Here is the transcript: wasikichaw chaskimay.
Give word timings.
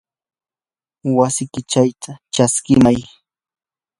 wasikichaw 1.17 1.89
chaskimay. 2.33 2.99